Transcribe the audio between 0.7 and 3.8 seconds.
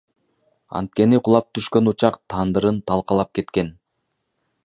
Анткени кулап түшкөн учак тандырын талкалап кеткен.